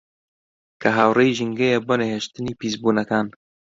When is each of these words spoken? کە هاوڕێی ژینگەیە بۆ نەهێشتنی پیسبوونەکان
کە 0.81 0.89
هاوڕێی 0.97 1.35
ژینگەیە 1.37 1.77
بۆ 1.85 1.93
نەهێشتنی 2.01 2.57
پیسبوونەکان 2.59 3.27